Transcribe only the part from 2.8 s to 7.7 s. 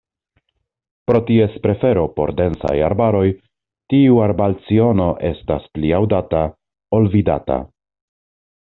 arbaroj, tiu arbalciono estas pli aŭdata ol vidata.